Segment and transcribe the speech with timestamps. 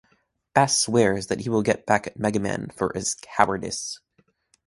[0.55, 3.99] Bass swears that he will get back at Mega Man for his "cowardice".